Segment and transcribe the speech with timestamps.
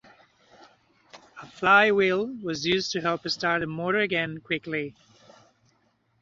[1.43, 4.95] A flywheel was used to help start the motor again quickly.